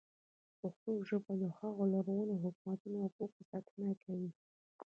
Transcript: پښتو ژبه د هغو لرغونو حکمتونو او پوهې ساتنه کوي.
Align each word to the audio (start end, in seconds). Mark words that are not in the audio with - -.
پښتو 0.59 0.91
ژبه 1.07 1.33
د 1.41 1.43
هغو 1.57 1.83
لرغونو 1.93 2.35
حکمتونو 2.43 2.97
او 3.03 3.09
پوهې 3.15 3.41
ساتنه 3.49 3.89
کوي. 4.03 4.29